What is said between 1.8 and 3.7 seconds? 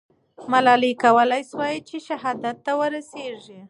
چې شهادت ته ورسېږي.